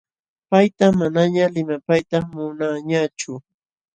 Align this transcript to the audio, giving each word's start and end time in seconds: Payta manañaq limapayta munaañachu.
Payta 0.49 0.85
manañaq 0.99 1.49
limapayta 1.55 2.17
munaañachu. 2.31 3.33